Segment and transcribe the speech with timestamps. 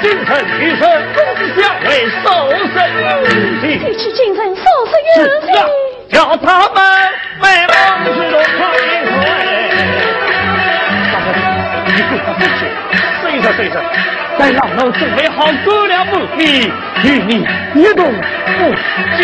[0.00, 0.82] 精神提升，
[1.56, 1.88] 下为
[2.22, 2.26] 受
[2.72, 2.76] 身
[3.60, 3.64] 提
[3.96, 4.92] 起精神受身
[6.10, 6.76] 叫他们
[7.40, 7.74] 卖王
[8.04, 8.60] 子都快快。
[11.12, 11.26] 大哥，
[11.86, 12.60] 你不他不去，
[13.20, 13.74] 随着睡着，
[14.38, 16.72] 待老奴准备好各了武器，
[17.04, 18.00] 与你一同
[18.58, 18.74] 赴
[19.16, 19.20] 京。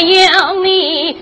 [0.00, 1.17] 要你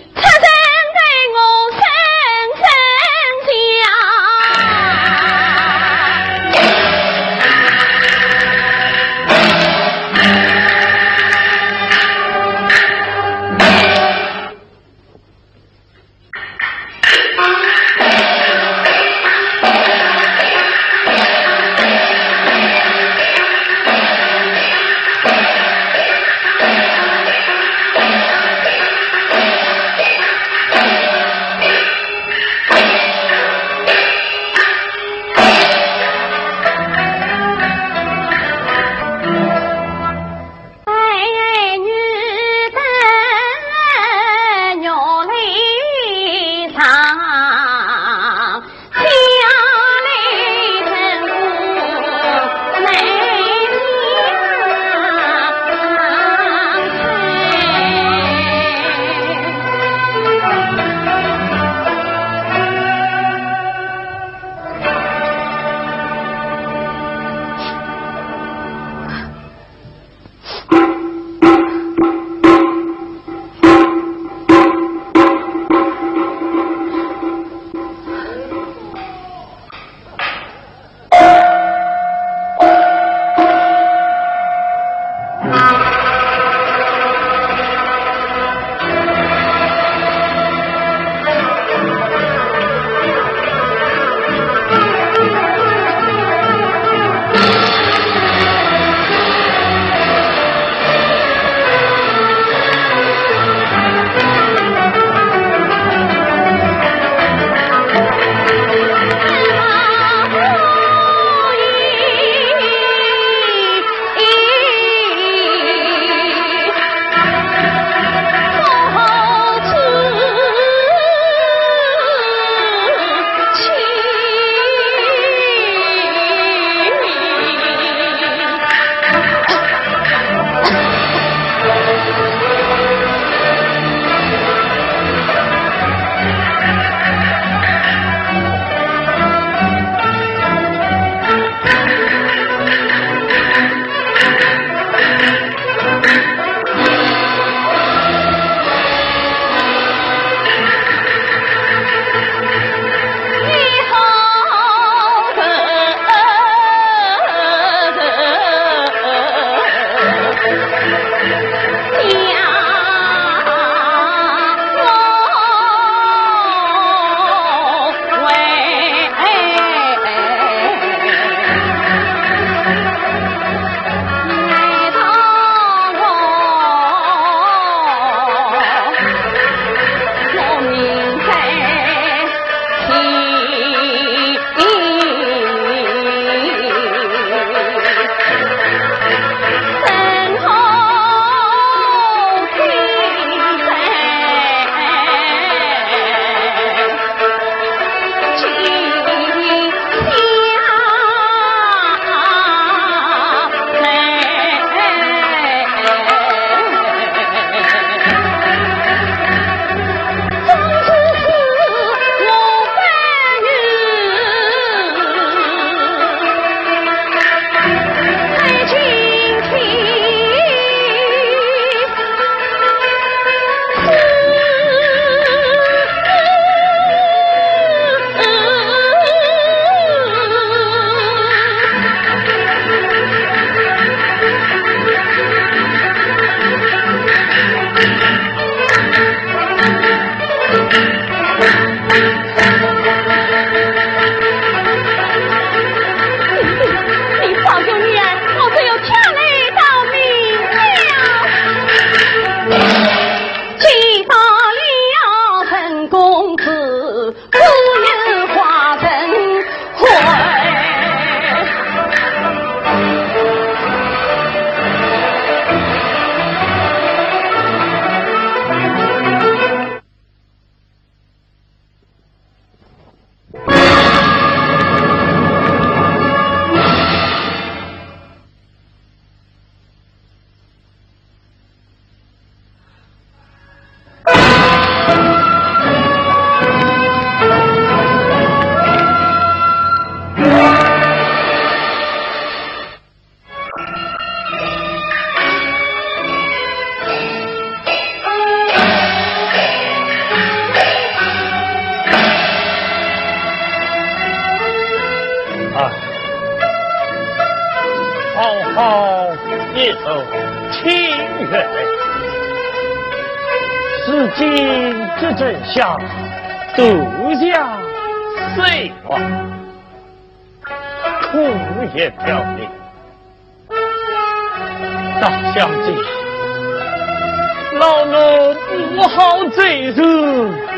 [327.59, 328.35] 老奴
[328.77, 329.81] 不好这事，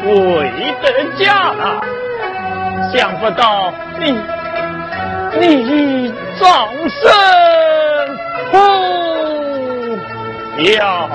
[0.05, 0.51] 为
[0.83, 0.85] 得
[1.17, 1.81] 家了。
[2.93, 4.19] 想不到你，
[5.39, 7.01] 你早生
[8.51, 8.57] 不
[10.63, 11.09] 了，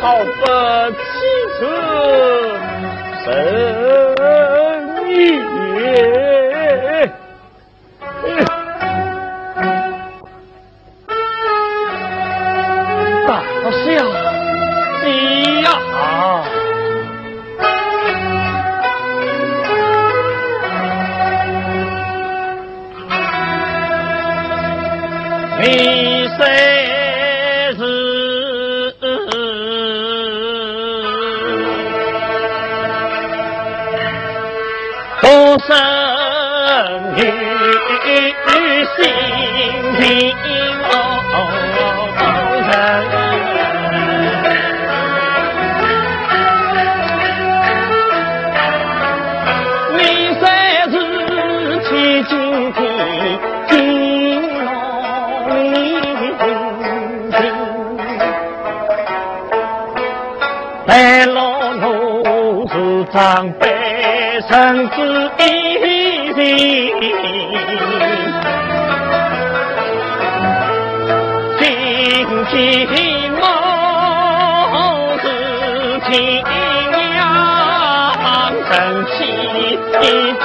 [0.00, 0.42] 好不
[0.90, 1.02] 起
[1.58, 1.60] 身
[3.24, 3.26] 生
[5.08, 5.10] 女。
[13.94, 14.00] 呀，
[15.62, 15.82] 呀！
[25.62, 26.01] 你。
[63.12, 63.68] 长辈
[64.48, 65.42] 生子一
[66.32, 66.40] 人，
[71.58, 71.62] 亲
[72.46, 72.50] 戚
[73.38, 73.42] 貌
[75.18, 75.24] 似
[76.10, 76.10] 亲
[76.42, 77.20] 娘，
[78.70, 78.72] 生
[79.04, 79.12] 气
[80.40, 80.44] 成。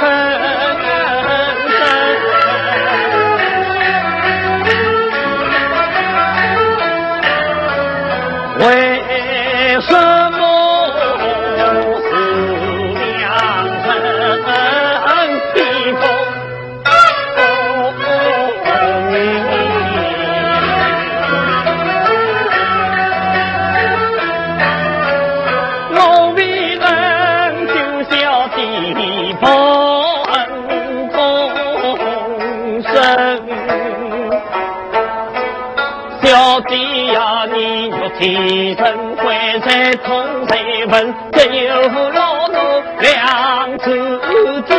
[38.19, 40.57] 提神会在通财
[40.89, 41.69] 问，只有
[42.09, 42.55] 老奴
[42.99, 44.73] 两子子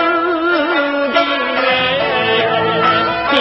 [1.14, 1.16] 的
[3.30, 3.32] 心。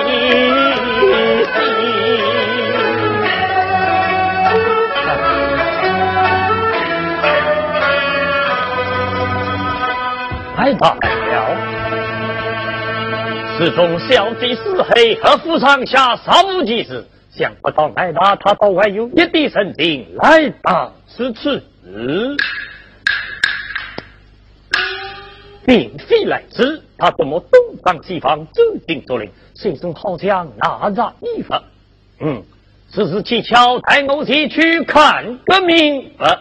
[10.58, 11.02] 来到了，
[13.58, 17.04] 此中小弟是黑和府上下少无其事。
[17.38, 21.50] 想不到来打他倒还有一滴神经来当此处，
[25.64, 31.54] 并非来迟，他怎么东方西方，走进竹林，心中好像拿着衣服。
[32.20, 32.44] 嗯，
[32.90, 36.40] 此时蹊跷，带我前去看个明白。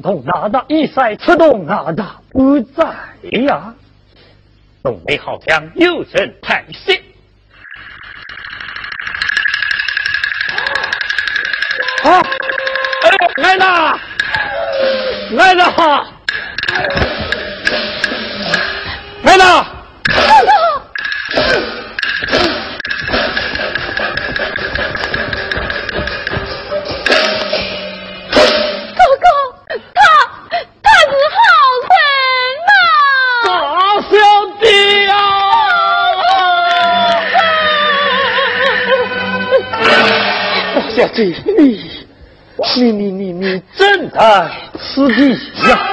[0.00, 2.84] 进宫哪吒一塞出动哪吒不在
[3.44, 3.74] 呀？
[4.82, 7.02] 东北好像有人太险。
[12.02, 12.18] 啊！
[13.02, 14.00] 哎，来了，
[15.32, 16.06] 来了，
[19.22, 19.69] 来了，
[41.24, 41.80] 你
[42.76, 45.30] 你你你你正在此地
[45.68, 45.89] 呀？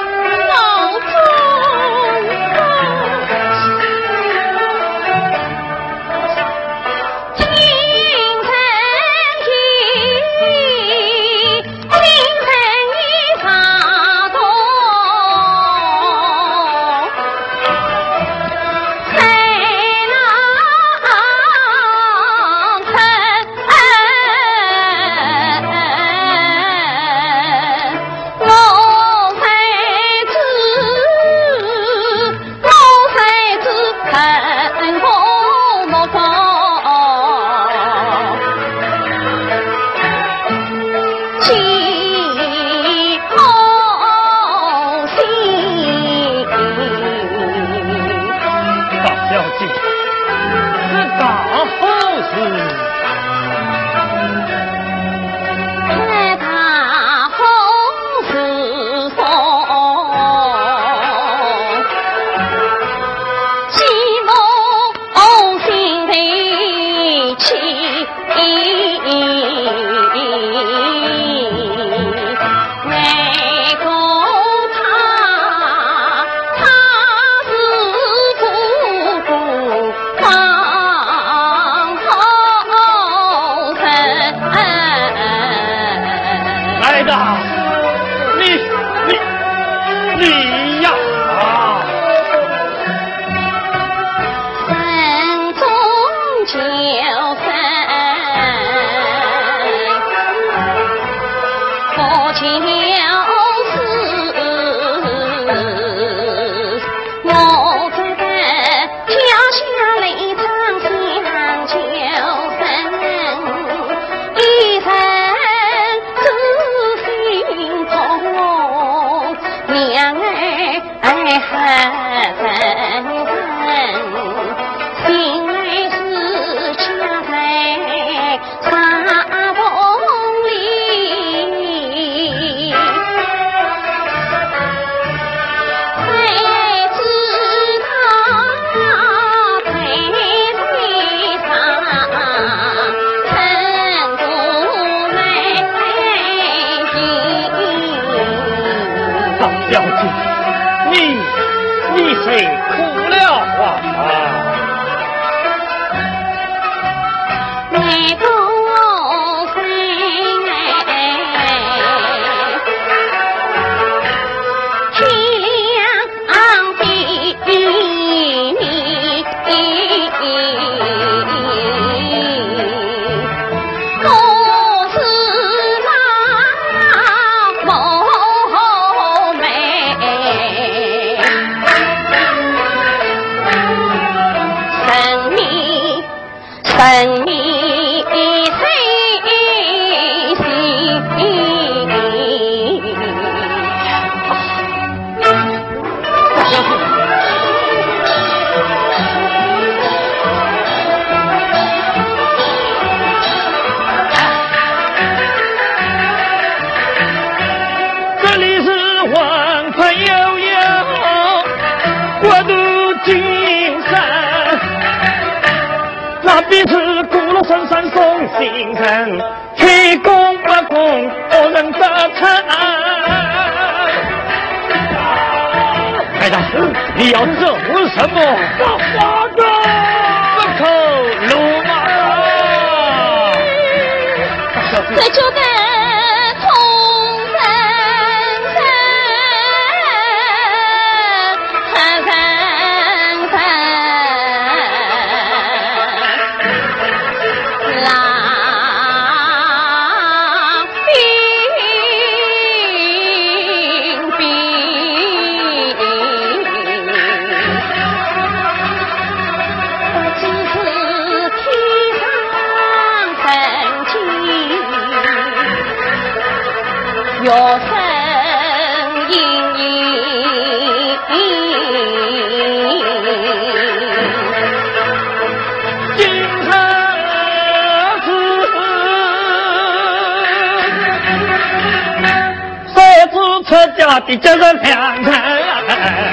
[283.77, 286.06] 家的这个良人。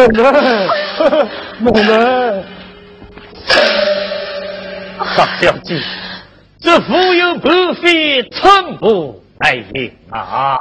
[0.00, 0.68] 某人，
[1.58, 2.44] 某人，
[5.14, 5.78] 大小姐，
[6.58, 10.58] 这富有不费，寸步难行啊！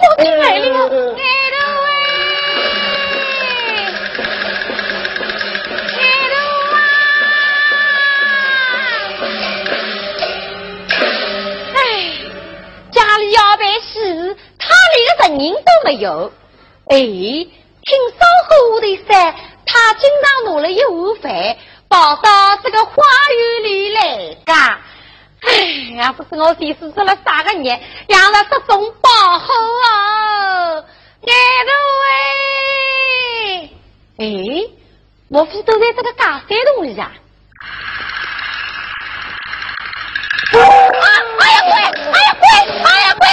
[0.00, 1.14] 我进来了。
[15.84, 16.32] 没有，
[16.86, 17.52] 哎，听
[18.18, 19.34] 稍后的说，
[19.66, 21.56] 他经常拿了一碗饭
[21.90, 22.94] 跑到这个花
[23.30, 24.78] 园里来噶。
[25.42, 30.84] 哎，要不是我先生做了三个月，养了这种保护哦，
[31.26, 31.32] 爱
[31.66, 31.70] 徒
[32.08, 33.68] 哎，
[34.16, 34.24] 哎，
[35.28, 37.12] 莫非都在这个大山洞里啊？
[40.54, 40.60] 啊！
[41.40, 41.72] 哎呀鬼！
[42.10, 42.44] 哎呀鬼！
[42.84, 43.28] 哎呀鬼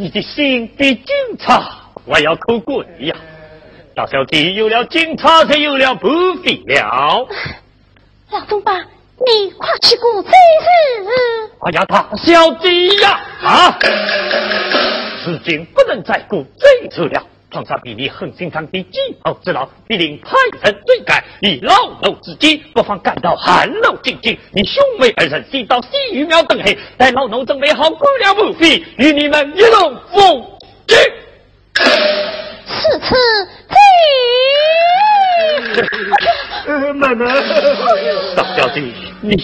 [0.00, 1.04] 你的心比警
[1.38, 1.60] 察
[2.06, 3.14] 还要可贵呀！
[3.94, 7.28] 大小姐有了警察，才有了不费了。
[8.32, 8.72] 老东吧，
[9.26, 10.34] 你快去过这事。
[11.60, 13.78] 哎呀，大小弟呀，啊，
[15.22, 17.22] 事情不能再过这次了。
[17.50, 21.22] 创造比你狠心肠的计谋之劳，必令派人追赶。
[21.40, 24.38] 以老奴之机，不妨赶到寒楼静静。
[24.52, 26.64] 你兄妹二人先到西玉庙等候，
[26.96, 30.98] 待老奴准备好姑娘不妃，与你们一同赴京。
[31.74, 33.16] 此次。
[36.94, 37.24] 奶奶，
[38.36, 38.80] 大小姐，
[39.22, 39.34] 你，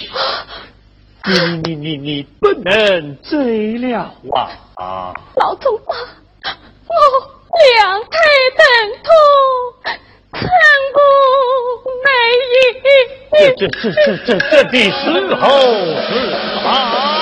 [1.25, 4.13] 你你你你不能醉了
[4.77, 5.15] 啊！
[5.37, 5.95] 老总啊，
[6.87, 6.95] 我
[7.75, 8.11] 两腿
[8.57, 8.61] 疼
[9.03, 9.09] 痛，
[10.33, 10.43] 寸
[10.93, 10.97] 步
[12.05, 12.09] 没
[12.53, 12.59] 影。
[13.57, 15.45] 这这这这这的时候
[16.09, 16.11] 是
[16.63, 17.16] 好。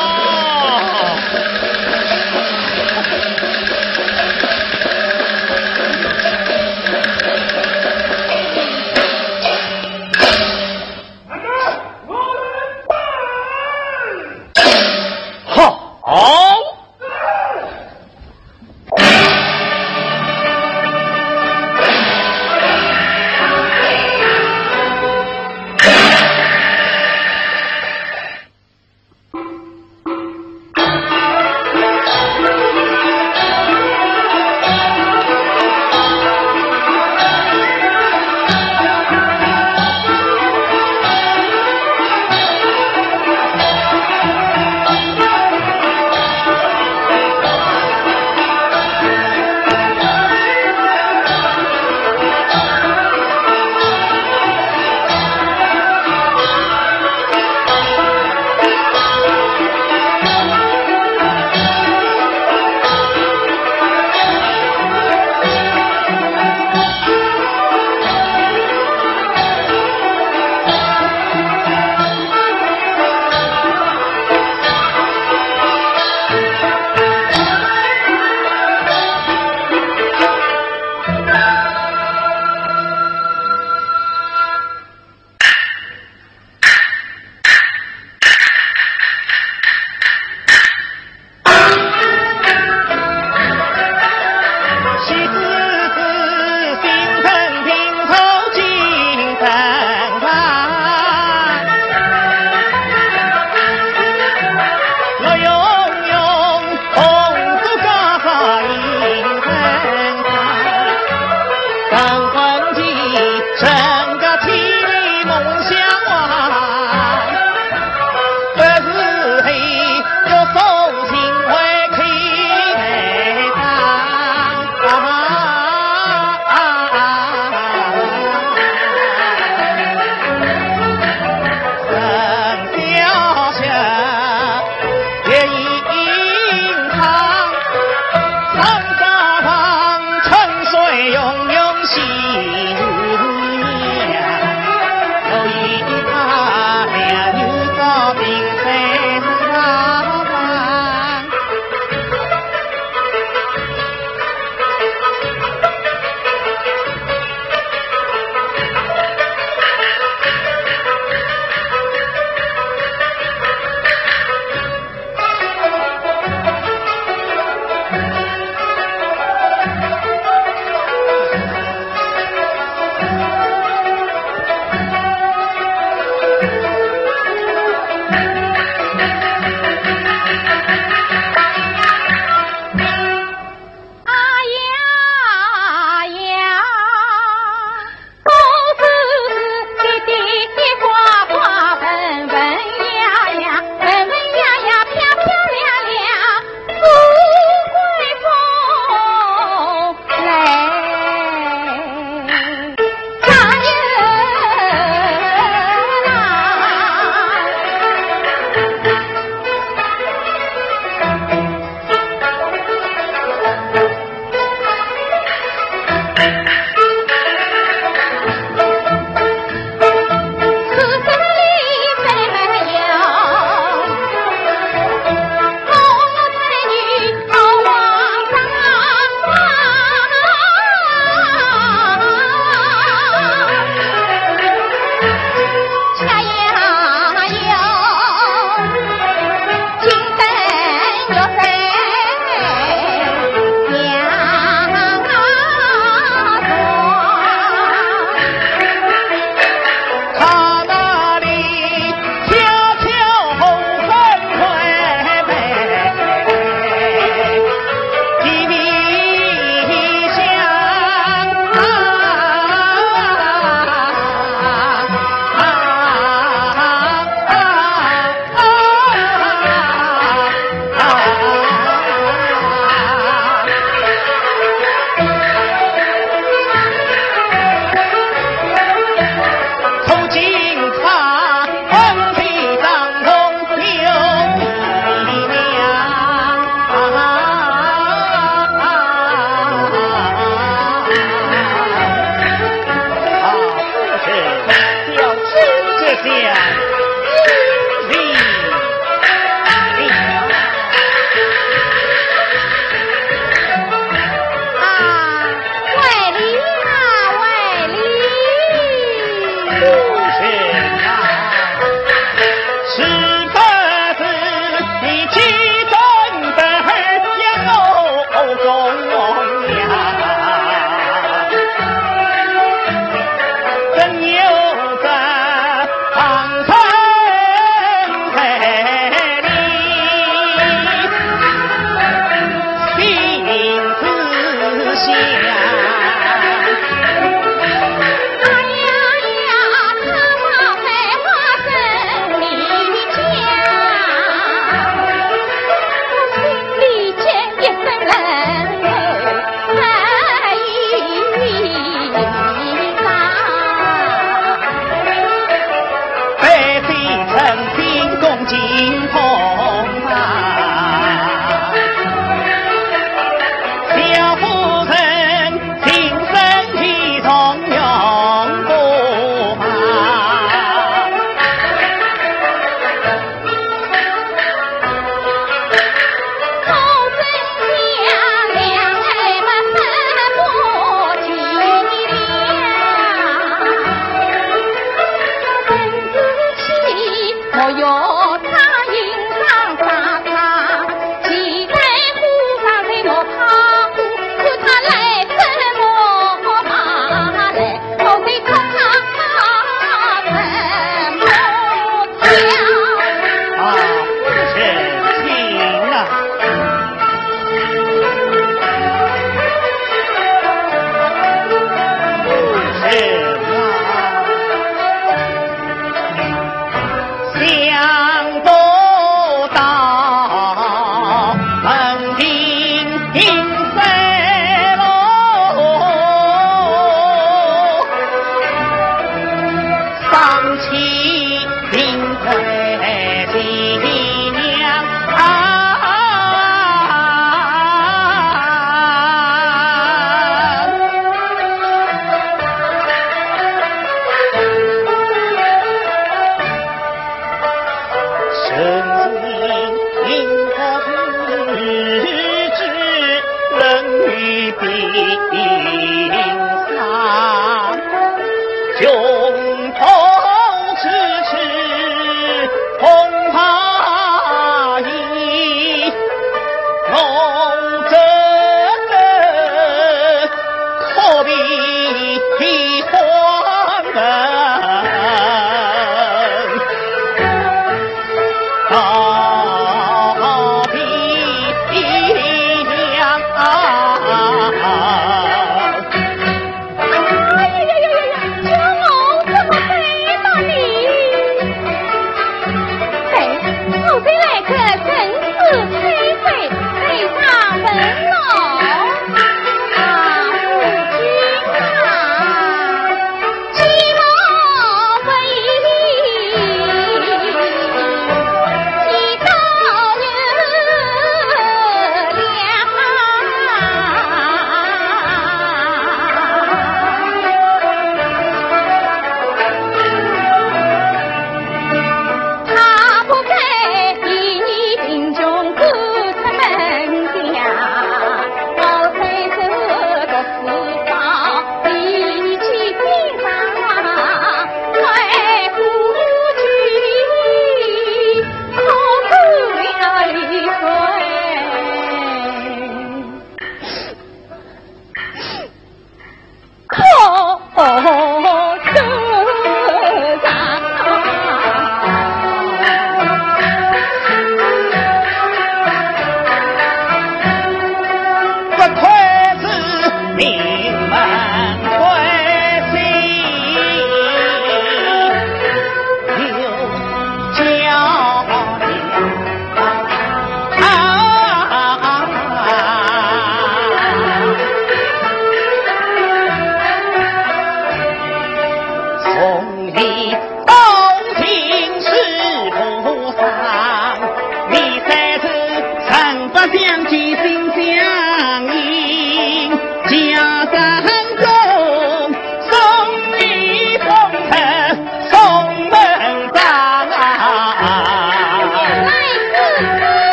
[455.37, 455.74] Thank you.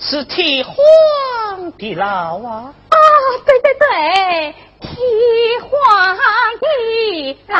[0.00, 0.74] 是天荒
[1.78, 2.72] 地老啊！
[2.88, 2.96] 啊，
[3.44, 4.90] 对对对，天
[5.62, 6.16] 荒
[6.60, 7.56] 地老。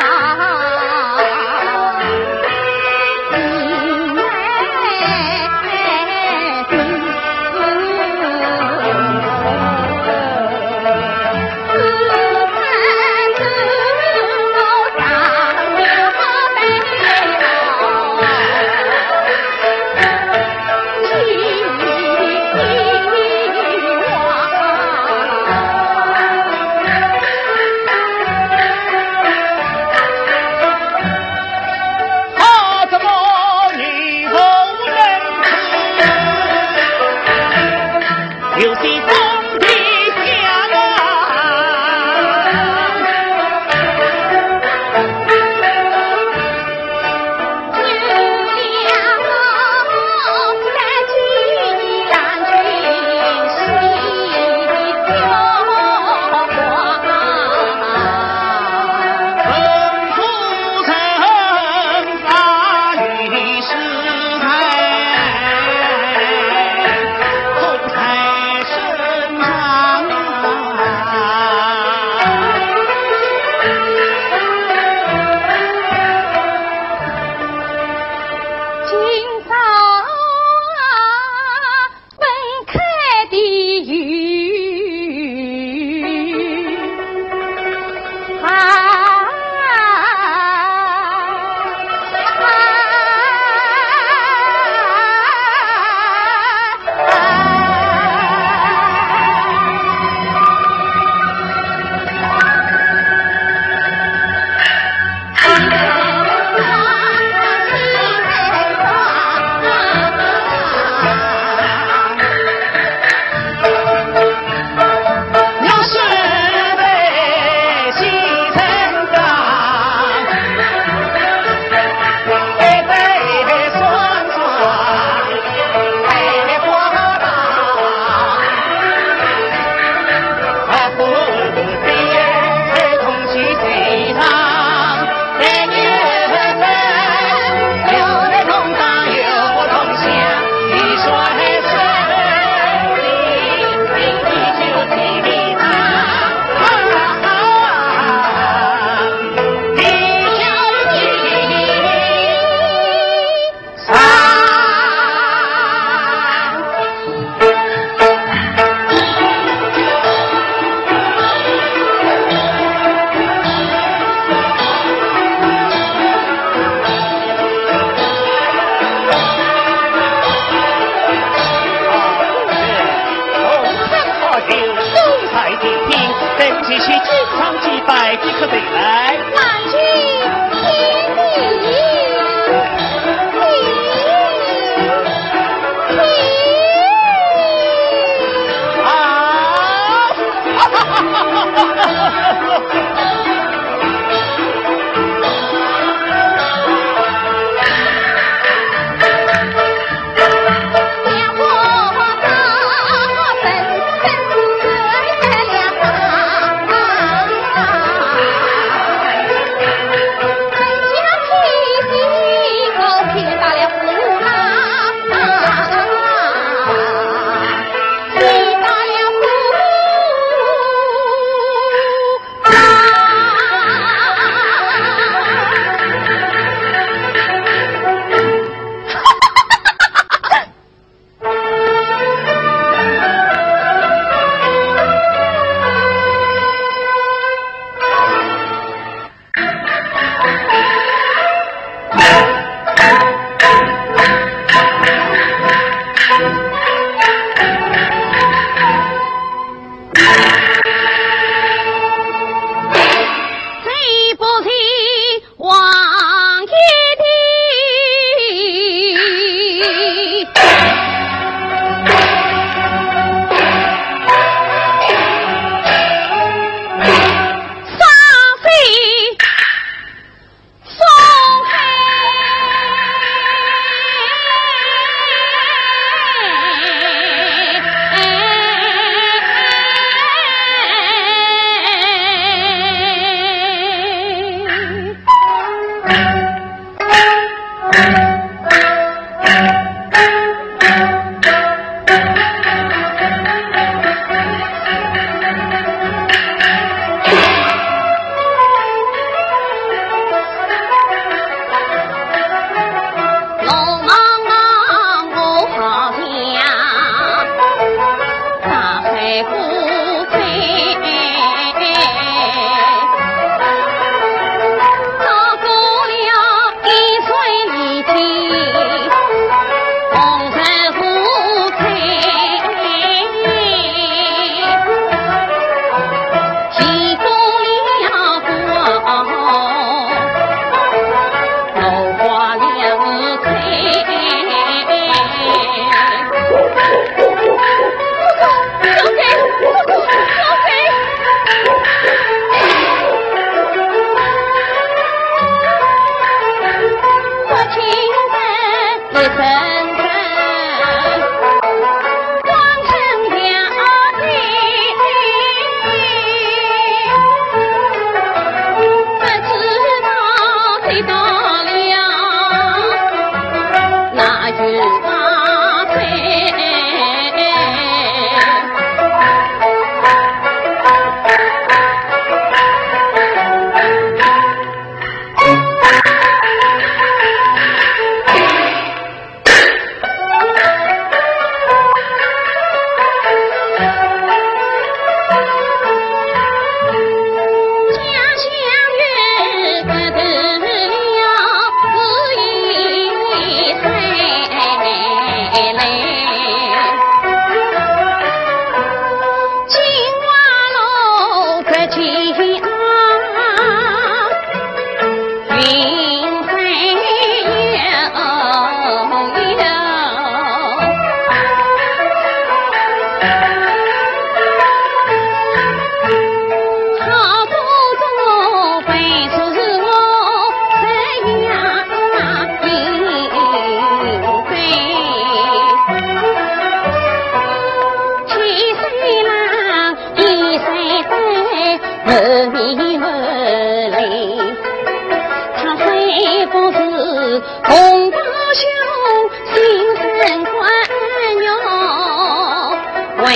[176.63, 180.16] 只需经常祭拜即可得来满意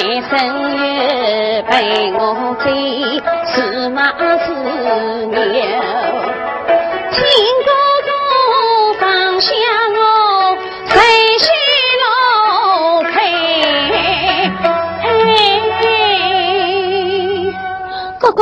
[0.03, 0.33] 人生
[0.77, 2.19] 有陪我
[2.59, 2.65] 走，
[3.53, 4.49] 是马是
[5.27, 5.37] 牛，
[7.11, 7.21] 请
[7.65, 7.69] 哥
[8.07, 8.09] 哥
[8.99, 9.05] 放
[9.39, 9.53] 下
[9.93, 9.99] 我，
[10.87, 10.97] 谁
[11.37, 11.45] 续
[12.01, 12.03] 老
[13.03, 13.13] 开。
[18.19, 18.41] 哥哥，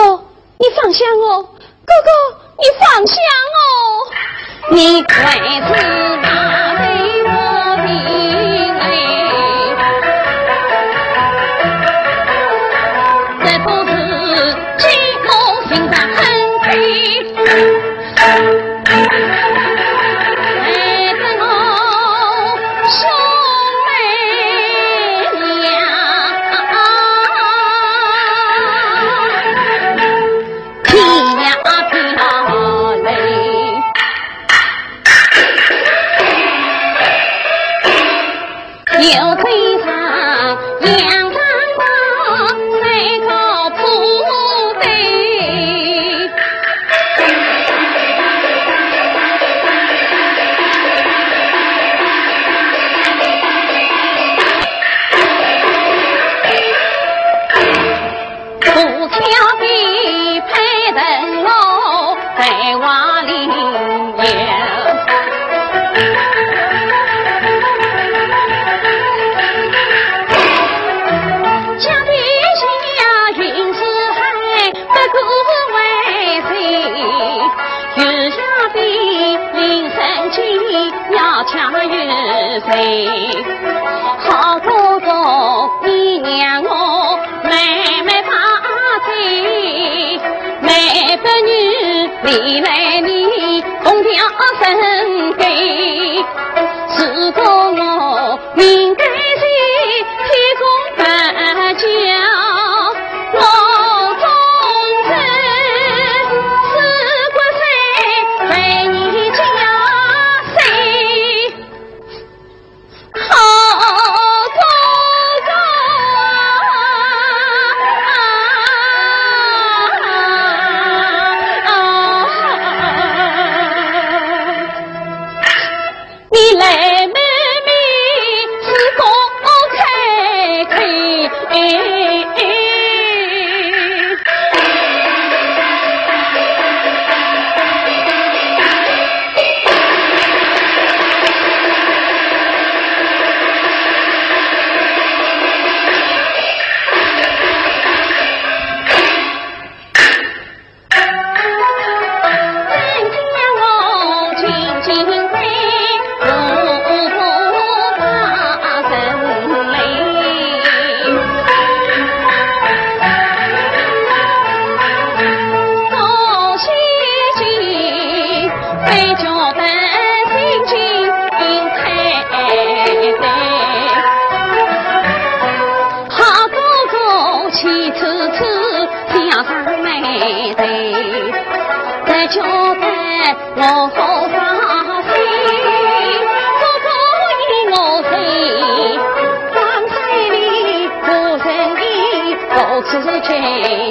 [0.59, 2.09] 你放下我，哥哥，
[2.57, 3.19] 你放下
[3.57, 5.58] 我，你滚！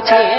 [0.09, 0.38] 钱。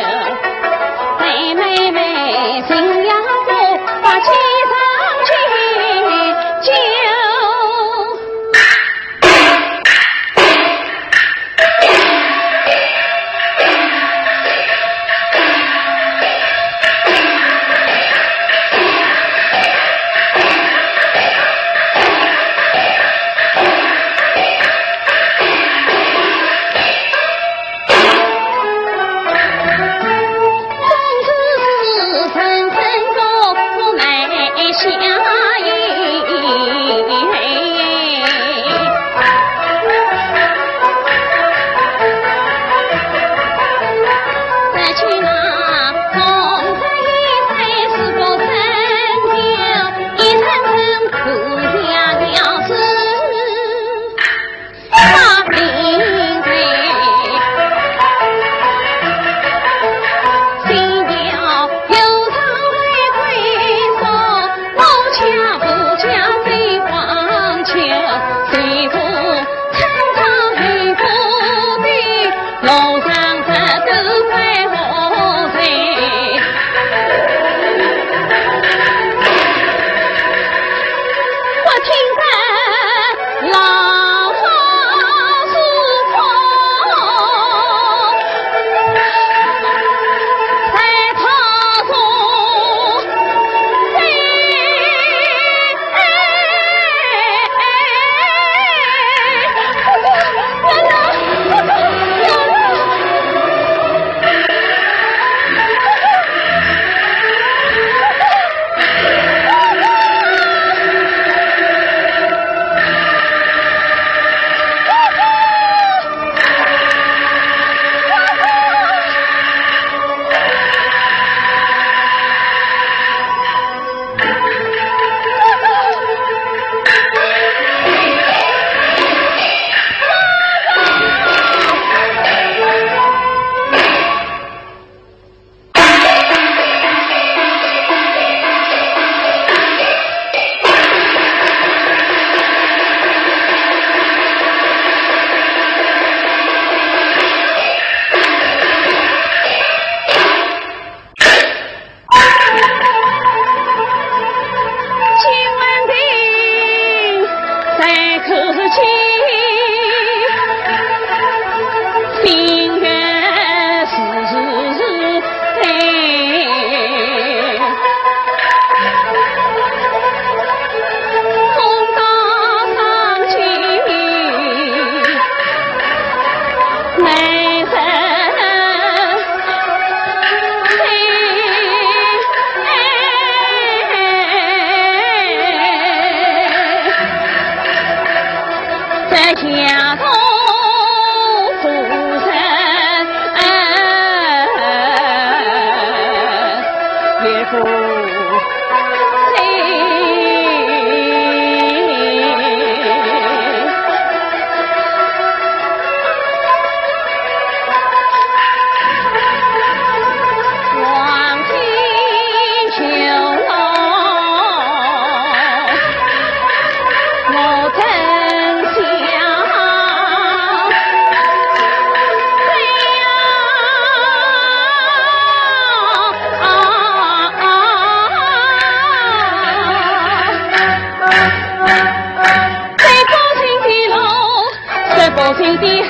[235.82, 235.86] 你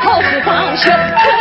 [0.00, 1.37] 好死当胸